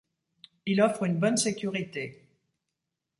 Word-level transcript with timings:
Il 0.65 0.81
offre 0.81 1.03
une 1.03 1.19
bonne 1.19 1.37
sécurité. 1.37 2.25